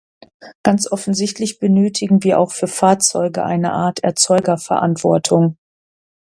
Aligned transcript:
Ganz 0.63 0.91
offensichtlich 0.91 1.59
benötigen 1.59 2.23
wir 2.23 2.39
auch 2.39 2.53
für 2.53 2.65
Fahrzeuge 2.65 3.45
eine 3.45 3.71
Art 3.71 4.03
Erzeugerverantwortung. 4.03 5.57